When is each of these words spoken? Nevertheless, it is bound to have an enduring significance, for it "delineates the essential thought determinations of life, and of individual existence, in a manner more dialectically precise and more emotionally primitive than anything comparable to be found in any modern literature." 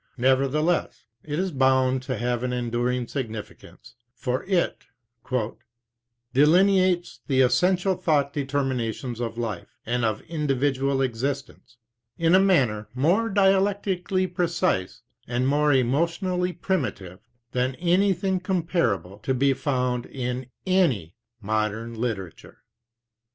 Nevertheless, 0.17 1.03
it 1.23 1.37
is 1.37 1.51
bound 1.51 2.01
to 2.01 2.17
have 2.17 2.41
an 2.41 2.51
enduring 2.51 3.05
significance, 3.07 3.93
for 4.15 4.43
it 4.45 4.85
"delineates 6.33 7.19
the 7.27 7.41
essential 7.41 7.93
thought 7.95 8.33
determinations 8.33 9.19
of 9.19 9.37
life, 9.37 9.77
and 9.85 10.03
of 10.03 10.21
individual 10.21 11.03
existence, 11.03 11.77
in 12.17 12.33
a 12.33 12.39
manner 12.39 12.87
more 12.95 13.29
dialectically 13.29 14.25
precise 14.25 15.03
and 15.27 15.47
more 15.47 15.71
emotionally 15.71 16.51
primitive 16.51 17.19
than 17.51 17.75
anything 17.75 18.39
comparable 18.39 19.19
to 19.19 19.35
be 19.35 19.53
found 19.53 20.07
in 20.07 20.47
any 20.65 21.13
modern 21.43 21.93
literature." 21.93 22.63